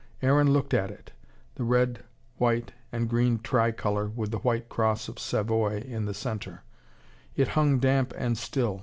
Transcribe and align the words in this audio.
Aaron 0.23 0.51
looked 0.51 0.73
at 0.73 0.89
it 0.89 1.11
the 1.53 1.63
red, 1.63 2.03
white 2.37 2.71
and 2.91 3.07
green 3.07 3.37
tricolour, 3.37 4.07
with 4.09 4.31
the 4.31 4.39
white 4.39 4.67
cross 4.67 5.07
of 5.07 5.19
Savoy 5.19 5.77
in 5.79 6.05
the 6.05 6.13
centre. 6.15 6.63
It 7.35 7.49
hung 7.49 7.77
damp 7.77 8.11
and 8.17 8.35
still. 8.35 8.79